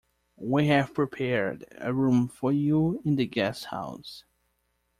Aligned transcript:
We 0.39 0.65
have 0.65 0.95
prepared 0.95 1.65
a 1.77 1.93
room 1.93 2.27
for 2.27 2.51
you 2.51 3.03
in 3.05 3.17
the 3.17 3.27
guest 3.27 3.65
house. 3.65 4.23